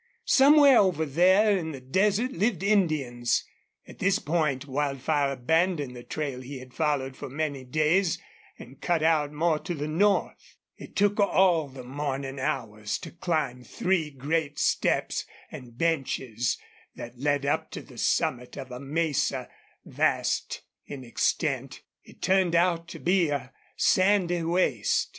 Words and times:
Somewhere 0.25 0.79
over 0.79 1.05
there 1.05 1.55
in 1.55 1.73
the 1.73 1.79
desert 1.79 2.31
lived 2.31 2.63
Indians. 2.63 3.43
At 3.87 3.99
this 3.99 4.17
point 4.17 4.65
Wildfire 4.65 5.33
abandoned 5.33 5.95
the 5.95 6.01
trail 6.01 6.41
he 6.41 6.57
had 6.57 6.73
followed 6.73 7.15
for 7.15 7.29
many 7.29 7.63
days 7.63 8.17
and 8.57 8.81
cut 8.81 9.03
out 9.03 9.31
more 9.31 9.59
to 9.59 9.75
the 9.75 9.87
north. 9.87 10.55
It 10.75 10.95
took 10.95 11.19
all 11.19 11.67
the 11.67 11.83
morning 11.83 12.39
hours 12.39 12.97
to 12.97 13.11
climb 13.11 13.63
three 13.63 14.09
great 14.09 14.57
steps 14.57 15.27
and 15.51 15.77
benches 15.77 16.57
that 16.95 17.19
led 17.19 17.45
up 17.45 17.69
to 17.69 17.83
the 17.83 17.99
summit 17.99 18.57
of 18.57 18.71
a 18.71 18.79
mesa, 18.79 19.49
vast 19.85 20.63
in 20.87 21.03
extent. 21.03 21.83
It 22.03 22.23
turned 22.23 22.55
out 22.55 22.87
to 22.87 22.97
be 22.99 23.29
a 23.29 23.53
sandy 23.77 24.41
waste. 24.41 25.09